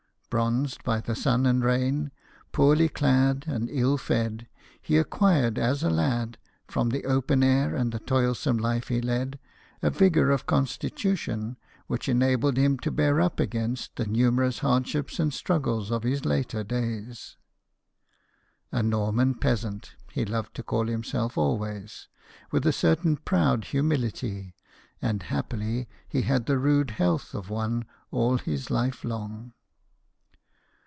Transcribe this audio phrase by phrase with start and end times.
[0.33, 2.09] Bronzed by sun and rain,
[2.53, 4.47] poorly clad, and ill fed,
[4.81, 6.37] he acquired as a lad,
[6.69, 9.37] from the open air and the toilsome life he led,
[9.81, 15.33] a vigour of constitution which enabled him to bear up against the numerous hardships and
[15.33, 17.35] struggles of his later days."
[18.71, 22.07] A Norman Peasant," he loved to call himself always,
[22.51, 24.55] with a certain proud humility;
[25.01, 29.51] and happily he had the rude health of one all his life long.